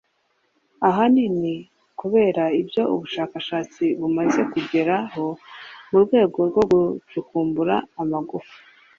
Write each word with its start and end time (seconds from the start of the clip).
ahanini 0.89 1.55
kubera 1.99 2.43
ibyo 2.61 2.83
ubushakashatsi 2.93 3.83
bumaze 3.99 4.41
kugeraho 4.51 5.25
mu 5.89 5.97
rwego 6.03 6.39
rwo 6.49 6.63
gucukumbura 6.71 7.75
amagufa 8.01 8.57